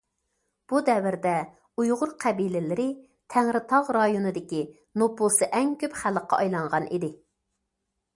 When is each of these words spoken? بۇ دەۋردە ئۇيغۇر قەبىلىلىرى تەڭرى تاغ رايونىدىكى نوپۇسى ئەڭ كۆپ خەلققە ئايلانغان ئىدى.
بۇ 0.71 0.79
دەۋردە 0.85 1.33
ئۇيغۇر 1.81 2.13
قەبىلىلىرى 2.23 2.85
تەڭرى 3.33 3.61
تاغ 3.73 3.91
رايونىدىكى 3.97 4.63
نوپۇسى 5.03 5.49
ئەڭ 5.59 5.69
كۆپ 5.85 6.01
خەلققە 6.01 6.41
ئايلانغان 6.47 6.89
ئىدى. 6.97 7.11